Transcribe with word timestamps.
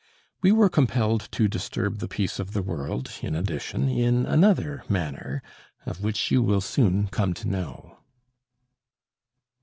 We 0.41 0.51
were 0.51 0.67
compelled 0.67 1.29
to 1.33 1.47
disturb 1.47 1.99
the 1.99 2.07
peace 2.07 2.39
of 2.39 2.53
the 2.53 2.63
world, 2.63 3.11
in 3.21 3.35
addition, 3.35 3.87
in 3.87 4.25
another 4.25 4.83
manner, 4.89 5.43
of 5.85 6.01
which 6.03 6.31
you 6.31 6.41
will 6.41 6.59
soon 6.61 7.07
come 7.07 7.35
to 7.35 7.47
know. 7.47 7.99